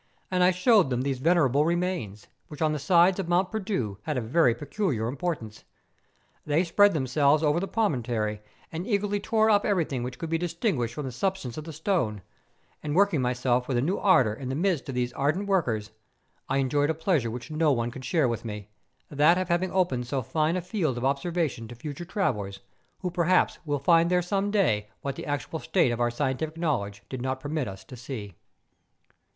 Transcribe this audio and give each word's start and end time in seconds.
And 0.31 0.43
I 0.43 0.49
showed 0.49 0.89
them 0.89 1.03
these 1.03 1.19
venerable 1.19 1.63
remains, 1.63 2.25
which 2.47 2.59
on 2.59 2.73
the 2.73 2.79
sides 2.79 3.19
of 3.19 3.29
Mont 3.29 3.51
Perdu 3.51 3.99
had 4.01 4.17
a 4.17 4.19
very 4.19 4.55
peculiar 4.55 5.07
importance. 5.07 5.63
They 6.43 6.63
spread 6.63 6.93
themselves 6.95 7.43
over 7.43 7.59
the 7.59 7.67
promontory, 7.67 8.41
and 8.71 8.87
eagerly 8.87 9.19
tore 9.19 9.51
up 9.51 9.63
everything 9.63 10.01
which 10.01 10.17
could 10.17 10.31
be 10.31 10.39
distinguished 10.39 10.95
from 10.95 11.05
the 11.05 11.11
substance 11.11 11.55
of 11.55 11.65
the 11.65 11.71
stone; 11.71 12.23
and 12.81 12.95
working 12.95 13.21
myself 13.21 13.67
with 13.67 13.77
a 13.77 13.81
new 13.83 13.99
ardour 13.99 14.33
in 14.33 14.49
the 14.49 14.55
midst 14.55 14.89
of 14.89 14.95
these 14.95 15.13
ardent 15.13 15.47
MONT 15.47 15.65
PEKDU. 15.67 15.91
143 16.47 16.49
workers, 16.49 16.49
I 16.49 16.57
enjoyed 16.57 16.89
a 16.89 16.95
pleasure 16.99 17.29
which 17.29 17.51
no 17.51 17.71
one 17.71 17.91
could 17.91 18.03
share 18.03 18.27
with 18.27 18.43
me—that 18.43 19.37
of 19.37 19.49
having 19.49 19.71
opened 19.71 20.07
so 20.07 20.23
fine 20.23 20.57
a 20.57 20.61
field 20.61 20.97
of 20.97 21.05
observation 21.05 21.67
to 21.67 21.75
future 21.75 22.05
travellers, 22.05 22.61
who 23.01 23.11
perhaps 23.11 23.59
will 23.67 23.77
find 23.77 24.09
there 24.09 24.23
some 24.23 24.49
day 24.49 24.89
what 25.01 25.15
the 25.15 25.27
actual 25.27 25.59
state 25.59 25.91
of 25.91 26.01
our 26.01 26.09
scientific 26.09 26.57
knowledge 26.57 27.03
did 27.07 27.21
not 27.21 27.39
permit 27.39 27.67
us 27.67 27.83
to 27.83 27.95
see. 27.95 28.33